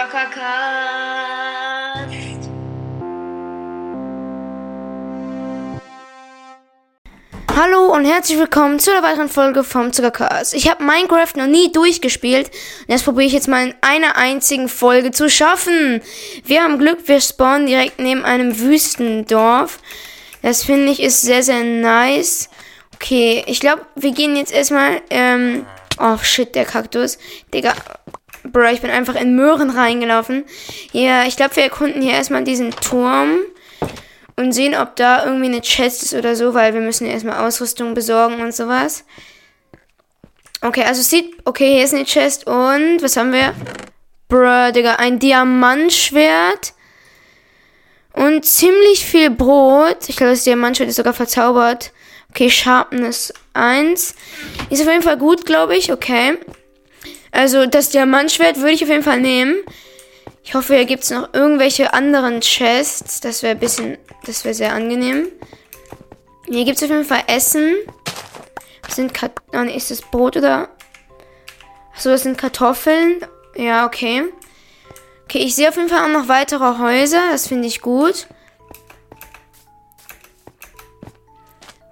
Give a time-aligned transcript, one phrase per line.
[0.00, 0.40] Zockercast.
[7.54, 10.54] Hallo und herzlich willkommen zu einer weiteren Folge vom Zuckercast.
[10.54, 14.70] Ich habe Minecraft noch nie durchgespielt und das probiere ich jetzt mal in einer einzigen
[14.70, 16.00] Folge zu schaffen.
[16.46, 19.80] Wir haben Glück, wir spawnen direkt neben einem Wüstendorf.
[20.40, 22.48] Das finde ich ist sehr, sehr nice.
[22.94, 25.66] Okay, ich glaube, wir gehen jetzt erstmal, ähm,
[25.98, 27.18] oh shit, der Kaktus.
[27.52, 27.74] Digga,
[28.44, 30.44] Bro, ich bin einfach in Möhren reingelaufen.
[30.92, 33.38] Ja, ich glaube, wir erkunden hier erstmal diesen Turm
[34.36, 37.94] und sehen, ob da irgendwie eine Chest ist oder so, weil wir müssen erstmal Ausrüstung
[37.94, 39.04] besorgen und sowas.
[40.62, 43.54] Okay, also sieht, okay, hier ist eine Chest und was haben wir?
[44.28, 46.74] Bro, Digga, ein Diamantschwert
[48.12, 50.08] und ziemlich viel Brot.
[50.08, 51.92] Ich glaube, das Diamantschwert ist sogar verzaubert.
[52.30, 54.14] Okay, Sharpness 1.
[54.70, 55.92] Ist auf jeden Fall gut, glaube ich.
[55.92, 56.38] Okay.
[57.32, 59.56] Also das Diamantschwert würde ich auf jeden Fall nehmen.
[60.42, 63.20] Ich hoffe, hier gibt es noch irgendwelche anderen Chests.
[63.20, 65.28] Das wäre ein bisschen, das wäre sehr angenehm.
[66.46, 67.74] Hier gibt es auf jeden Fall Essen.
[68.82, 70.68] Das sind Kat oh, nee, ist das Brot oder?
[71.94, 73.24] Achso, das sind Kartoffeln.
[73.54, 74.24] Ja, okay.
[75.24, 77.20] Okay, ich sehe auf jeden Fall auch noch weitere Häuser.
[77.30, 78.26] Das finde ich gut.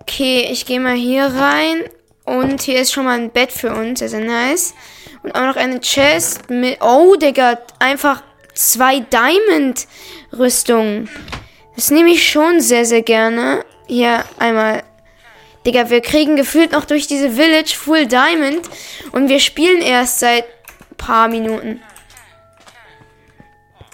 [0.00, 1.84] Okay, ich gehe mal hier rein.
[2.24, 4.00] Und hier ist schon mal ein Bett für uns.
[4.00, 4.74] Sehr, sehr nice.
[5.22, 6.80] Und auch noch eine Chest mit.
[6.80, 7.58] Oh, Digga.
[7.78, 8.22] Einfach
[8.54, 11.10] zwei Diamond-Rüstungen.
[11.76, 13.64] Das nehme ich schon sehr, sehr gerne.
[13.86, 14.82] Hier einmal.
[15.66, 18.68] Digga, wir kriegen gefühlt noch durch diese Village Full Diamond.
[19.12, 20.44] Und wir spielen erst seit
[20.96, 21.82] paar Minuten.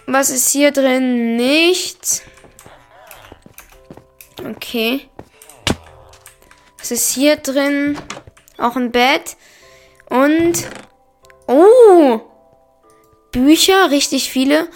[0.07, 1.37] Was ist hier drin?
[1.37, 2.23] Nichts.
[4.45, 5.09] Okay.
[6.79, 7.99] Was ist hier drin?
[8.59, 9.37] Auch ein Bett.
[10.09, 10.69] Und
[11.47, 12.21] Oh!
[13.33, 14.69] Bücher, richtig viele.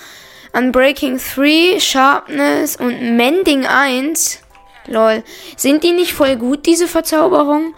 [0.52, 4.40] Unbreaking 3, Sharpness und Mending 1.
[4.86, 5.22] Lol.
[5.56, 7.74] Sind die nicht voll gut, diese Verzauberungen?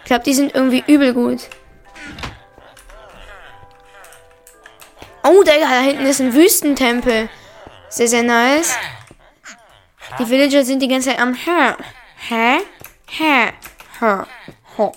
[0.00, 1.48] Ich glaube, die sind irgendwie übel gut.
[5.24, 7.28] Oh, da, da hinten ist ein Wüstentempel.
[7.88, 8.76] Sehr, sehr nice.
[10.18, 11.74] Die Villager sind die ganze Zeit am Hä?
[12.28, 12.58] Hä?
[13.08, 13.52] Hä?
[14.00, 14.24] Hä?
[14.76, 14.92] Hä?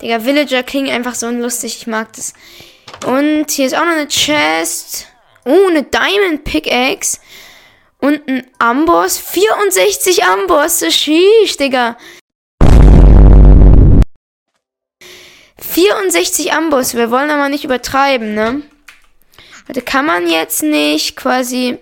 [0.00, 1.76] Digga, Villager klingen einfach so lustig.
[1.78, 2.34] Ich mag das.
[3.06, 5.08] Und hier ist auch noch eine Chest.
[5.44, 7.20] Oh, eine Diamond Pickaxe.
[7.98, 9.18] Und ein Amboss.
[9.18, 10.90] 64 Ambosse.
[10.90, 11.96] Sheesh, Digga.
[15.58, 16.94] 64 Amboss.
[16.94, 18.62] Wir wollen aber nicht übertreiben, ne?
[19.66, 21.78] Warte, kann man jetzt nicht quasi,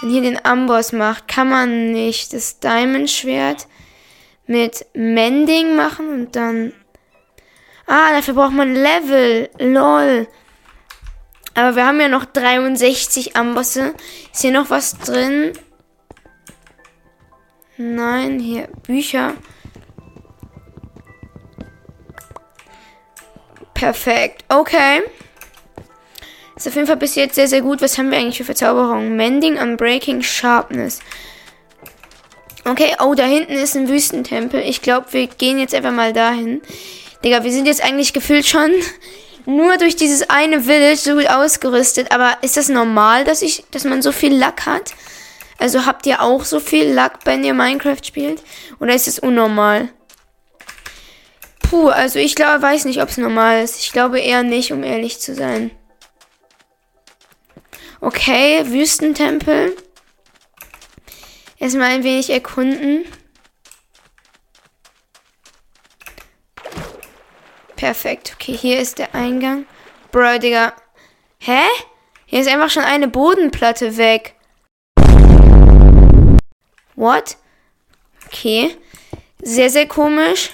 [0.00, 3.66] wenn hier den Amboss macht, kann man nicht das Diamond-Schwert
[4.46, 6.74] mit Mending machen und dann
[7.86, 9.50] Ah, dafür braucht man Level.
[9.58, 10.26] Lol.
[11.54, 13.94] Aber wir haben ja noch 63 Ambosse.
[14.32, 15.52] Ist hier noch was drin?
[17.76, 19.34] Nein, hier Bücher.
[23.74, 24.44] Perfekt.
[24.48, 25.02] Okay.
[26.56, 27.82] Ist auf jeden Fall bis jetzt sehr, sehr gut.
[27.82, 29.16] Was haben wir eigentlich für Verzauberungen?
[29.16, 31.00] Mending, Unbreaking, Sharpness.
[32.64, 34.60] Okay, oh, da hinten ist ein Wüstentempel.
[34.60, 36.62] Ich glaube, wir gehen jetzt einfach mal dahin.
[37.24, 38.70] Digga, wir sind jetzt eigentlich gefühlt schon
[39.46, 42.12] nur durch dieses eine Village so gut ausgerüstet.
[42.12, 44.94] Aber ist das normal, dass ich, dass man so viel Lack hat?
[45.58, 48.42] Also habt ihr auch so viel Lack, wenn ihr Minecraft spielt?
[48.80, 49.88] Oder ist es unnormal?
[51.60, 53.80] Puh, also ich glaube, weiß nicht, ob es normal ist.
[53.80, 55.70] Ich glaube eher nicht, um ehrlich zu sein.
[58.00, 59.74] Okay, Wüstentempel.
[61.58, 63.06] Erstmal ein wenig erkunden.
[67.84, 68.32] Perfekt.
[68.36, 69.66] Okay, hier ist der Eingang.
[70.10, 70.72] Bro, Digga.
[71.38, 71.60] Hä?
[72.24, 74.36] Hier ist einfach schon eine Bodenplatte weg.
[76.94, 77.36] What?
[78.24, 78.74] Okay.
[79.42, 80.52] Sehr, sehr komisch.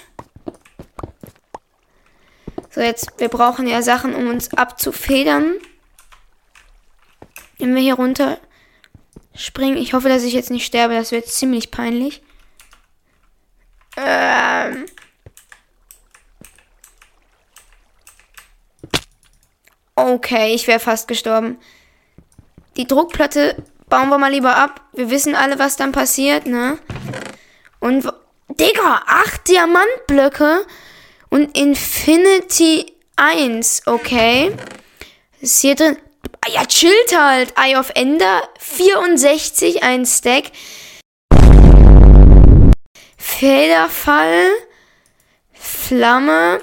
[2.69, 5.53] So, jetzt, wir brauchen ja Sachen, um uns abzufedern.
[7.59, 8.39] Wenn wir hier runter
[9.35, 9.77] springen.
[9.77, 10.95] Ich hoffe, dass ich jetzt nicht sterbe.
[10.95, 12.21] Das wird ziemlich peinlich.
[13.95, 14.85] Ähm.
[20.01, 21.59] Okay, ich wäre fast gestorben.
[22.75, 23.55] Die Druckplatte
[23.87, 24.81] bauen wir mal lieber ab.
[24.93, 26.79] Wir wissen alle, was dann passiert, ne?
[27.79, 28.11] Und,
[28.47, 30.65] Digga, acht Diamantblöcke
[31.29, 34.51] und Infinity 1, okay?
[35.39, 35.97] Was ist hier drin?
[36.43, 37.53] Ah, ja, chillt halt.
[37.55, 40.45] Eye of Ender, 64, ein Stack.
[43.17, 44.47] Federfall,
[45.53, 46.61] Flamme.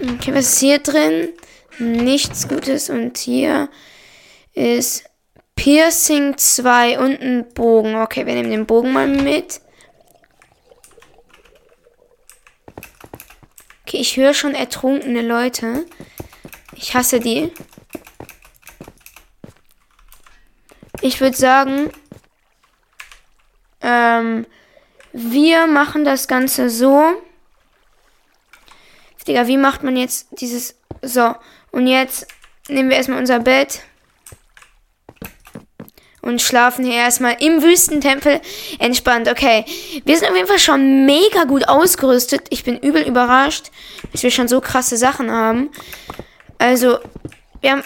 [0.00, 1.34] Okay, was ist hier drin?
[1.78, 2.90] Nichts Gutes.
[2.90, 3.68] Und hier
[4.54, 5.04] ist
[5.54, 7.96] Piercing 2 und ein Bogen.
[7.96, 9.60] Okay, wir nehmen den Bogen mal mit.
[13.82, 15.86] Okay, ich höre schon ertrunkene Leute.
[16.74, 17.52] Ich hasse die.
[21.00, 21.90] Ich würde sagen,
[23.80, 24.46] ähm,
[25.12, 27.02] wir machen das Ganze so.
[29.26, 30.76] Digga, wie macht man jetzt dieses...
[31.02, 31.34] So,
[31.72, 32.26] und jetzt
[32.68, 33.82] nehmen wir erstmal unser Bett
[36.22, 38.40] und schlafen hier erstmal im Wüstentempel
[38.78, 39.28] entspannt.
[39.28, 39.64] Okay,
[40.04, 42.42] wir sind auf jeden Fall schon mega gut ausgerüstet.
[42.50, 43.70] Ich bin übel überrascht,
[44.12, 45.70] dass wir schon so krasse Sachen haben.
[46.58, 46.98] Also,
[47.60, 47.82] wir haben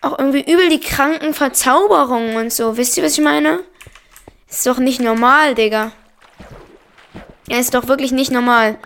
[0.00, 2.76] auch irgendwie übel die kranken Verzauberungen und so.
[2.76, 3.60] Wisst ihr, was ich meine?
[4.50, 5.92] Ist doch nicht normal, Digga.
[7.48, 8.78] Ja, ist doch wirklich nicht normal.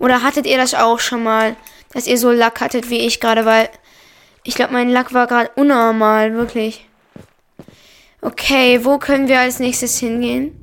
[0.00, 1.56] Oder hattet ihr das auch schon mal,
[1.94, 3.70] dass ihr so Lack hattet wie ich gerade, weil
[4.42, 6.86] ich glaube, mein Lack war gerade unnormal, wirklich.
[8.20, 10.60] Okay, wo können wir als nächstes hingehen?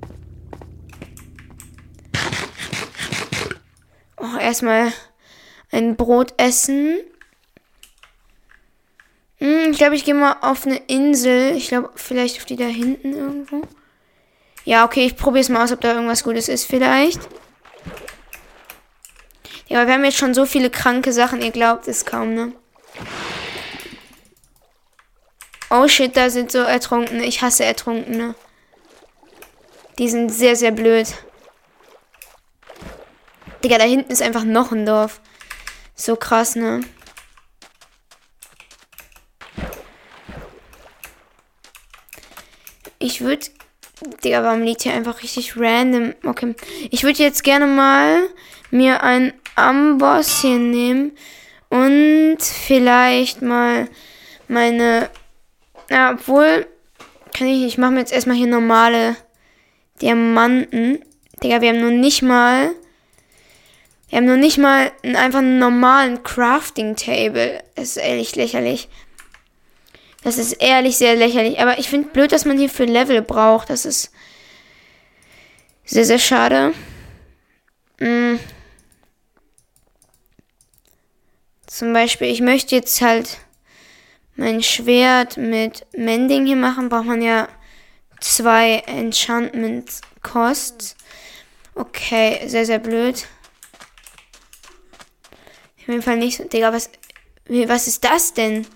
[4.18, 4.92] Oh, erstmal
[5.72, 7.00] ein Brot essen.
[9.38, 11.56] Hm, ich glaube, ich gehe mal auf eine Insel.
[11.56, 13.63] Ich glaube, vielleicht auf die da hinten irgendwo.
[14.63, 17.19] Ja, okay, ich probiere es mal aus, ob da irgendwas Gutes ist, vielleicht.
[19.71, 22.51] Ja, aber wir haben jetzt schon so viele kranke Sachen, ihr glaubt es kaum, ne?
[25.69, 27.23] Oh shit, da sind so Ertrunkene.
[27.23, 28.35] Ich hasse Ertrunkene.
[29.97, 31.07] Die sind sehr, sehr blöd.
[33.63, 35.21] Digga, da hinten ist einfach noch ein Dorf.
[35.95, 36.81] So krass, ne?
[43.00, 43.47] Ich würde...
[44.21, 46.13] Digga, warum liegt hier einfach richtig random?
[46.25, 46.56] Okay.
[46.89, 48.27] Ich würde jetzt gerne mal
[48.69, 51.12] mir ein Amboss hier nehmen.
[51.69, 53.88] Und vielleicht mal
[54.48, 55.09] meine
[55.92, 56.68] ja, obwohl,
[57.38, 57.68] kann ich nicht.
[57.68, 59.18] Ich mache mir jetzt erstmal hier normale
[60.01, 61.03] Diamanten.
[61.44, 62.71] Digga, wir haben nur nicht mal.
[64.07, 67.62] Wir haben nur nicht mal einen, einfach einen normalen Crafting Table.
[67.75, 68.88] Das ist ehrlich lächerlich.
[70.24, 71.59] Das ist ehrlich sehr lächerlich.
[71.59, 73.69] Aber ich finde blöd, dass man hier für Level braucht.
[73.69, 74.13] Das ist
[75.83, 76.74] sehr, sehr schade.
[78.00, 78.39] Hm.
[81.71, 83.38] Zum Beispiel, ich möchte jetzt halt
[84.35, 87.47] mein Schwert mit Mending hier machen, braucht man ja
[88.19, 90.97] zwei Enchantment Costs.
[91.73, 93.25] Okay, sehr, sehr blöd.
[95.79, 96.44] Auf jeden Fall nicht so.
[96.44, 96.89] Digga, was,
[97.47, 98.68] was ist das denn?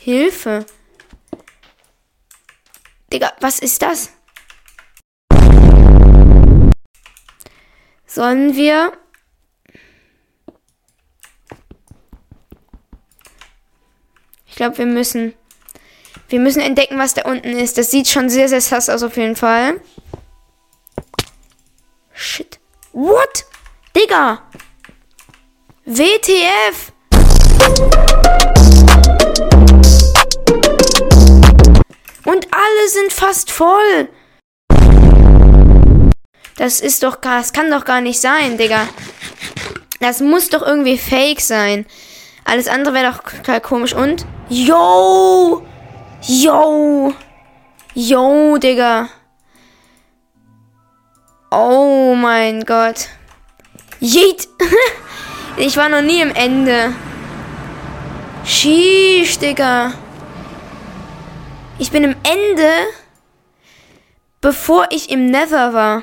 [0.00, 0.64] Hilfe.
[3.12, 4.12] Digga, was ist das?
[8.06, 8.94] Sollen wir
[14.58, 15.34] glaube, wir müssen.
[16.28, 17.78] Wir müssen entdecken, was da unten ist.
[17.78, 19.80] Das sieht schon sehr, sehr sass aus auf jeden Fall.
[22.12, 22.58] Shit.
[22.92, 23.46] What?
[23.96, 24.42] Digga.
[25.86, 26.92] WTF.
[32.24, 34.08] Und alle sind fast voll.
[36.56, 38.88] Das ist doch gar, das kann doch gar nicht sein, Digga.
[40.00, 41.86] Das muss doch irgendwie fake sein.
[42.48, 43.92] Alles andere wäre doch total komisch.
[43.92, 44.24] Und?
[44.48, 45.62] Yo!
[46.22, 47.12] Yo!
[47.92, 49.10] Yo, Digga.
[51.50, 53.08] Oh mein Gott.
[54.00, 54.48] Jeet!
[55.58, 56.94] ich war noch nie im Ende.
[58.46, 59.92] Sheesh, Digga.
[61.78, 62.70] Ich bin im Ende,
[64.40, 66.02] bevor ich im Nether war.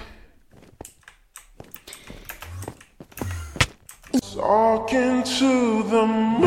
[4.46, 6.46] Talking to the moon.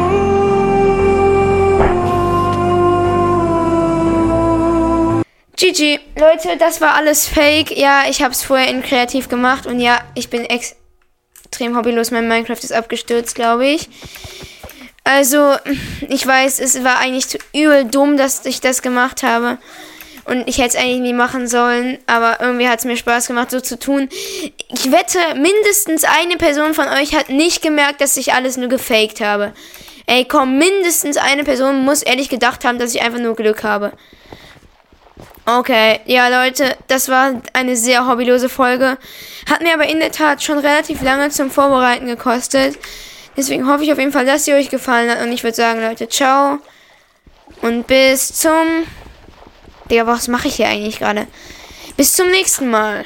[5.57, 5.99] GG.
[6.15, 7.77] Leute, das war alles fake.
[7.77, 12.13] Ja, ich habe es vorher in kreativ gemacht und ja, ich bin extrem hobbylos.
[12.13, 13.89] Mein Minecraft ist abgestürzt, glaube ich.
[15.03, 15.57] Also,
[16.09, 19.59] ich weiß, es war eigentlich übel dumm, dass ich das gemacht habe.
[20.29, 23.51] Und ich hätte es eigentlich nie machen sollen, aber irgendwie hat es mir Spaß gemacht,
[23.51, 24.11] so zu tun.
[24.69, 29.23] Ich wette, mindestens eine Person von euch hat nicht gemerkt, dass ich alles nur gefaked
[29.23, 29.55] habe.
[30.05, 33.93] Ey, komm, mindestens eine Person muss ehrlich gedacht haben, dass ich einfach nur Glück habe.
[35.47, 38.99] Okay, ja Leute, das war eine sehr hobbylose Folge.
[39.51, 42.79] Hat mir aber in der Tat schon relativ lange zum Vorbereiten gekostet.
[43.35, 45.23] Deswegen hoffe ich auf jeden Fall, dass sie euch gefallen hat.
[45.23, 46.59] Und ich würde sagen, Leute, ciao.
[47.63, 48.85] Und bis zum
[49.91, 51.27] Digga, was mache ich hier eigentlich gerade?
[51.97, 53.05] Bis zum nächsten Mal.